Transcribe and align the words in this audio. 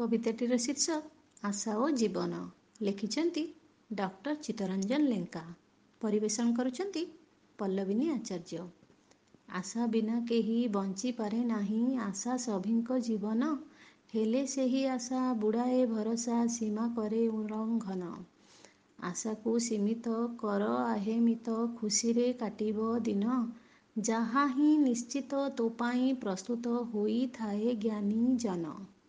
କବିତାଟିର 0.00 0.58
ଶୀର୍ଷ 0.58 0.98
ଆଶା 1.42 1.78
ଓ 1.78 1.88
ଜୀବନ 1.96 2.42
ଲେଖିଛନ୍ତି 2.82 3.42
ଡକ୍ଟର 3.90 4.34
ଚିତ୍ତରଞ୍ଜନ 4.42 5.08
ଲେଙ୍କା। 5.08 5.42
ପରିବେଷଣ 6.00 6.52
କରୁଛନ୍ତି 6.54 7.02
ପଲ୍ଲବିନୀ 7.58 8.06
ଆଚାର୍ଯ୍ୟ। 8.10 8.68
ଆଶା 9.54 9.86
ବିନା 9.88 10.16
କେହି 10.28 10.58
ବଞ୍ଚିପାରେ 10.72 11.40
ନାହିଁ 11.46 11.80
ଆଶା 12.02 12.36
ସଭିଙ୍କ 12.40 12.98
ଜୀବନ। 13.02 13.48
ହେଲେ 14.14 14.42
ସେହି 14.46 14.82
ଆଶା 14.88 15.22
ବୁଡ଼ାଏ 15.38 15.82
ଭରସା 15.86 16.38
ସୀମା 16.54 16.86
କରେ 16.96 17.22
ଉଲ୍ଲଙ୍ଘନ 17.30 18.12
ଆଶାକୁ 19.02 19.52
ସୀମିତ 19.60 20.14
କର 20.38 20.70
ଆହେମିତ 20.86 21.58
ଖୁସିରେ 21.76 22.26
କାଟିବ 22.38 22.88
ଦିନ। 23.02 23.36
ଯାହା 23.96 24.46
ହିଁ 24.50 24.70
ନିଶ୍ଚିତ 24.78 25.42
ତୋ 25.56 25.68
ପାଇଁ 25.78 26.08
ପ୍ରସ୍ତୁତ 26.20 26.74
ହୋଇଥାଏ 26.90 27.76
ଜ୍ଞାନୀ 27.80 28.36
ଜନ। 28.38 28.74